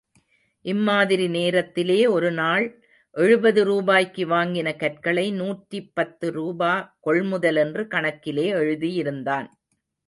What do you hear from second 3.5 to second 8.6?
ரூபாய்க்கு வாங்கின கற்களை நூற்றி பத்து ரூபா கொள்முதல் என்று கணக்கிலே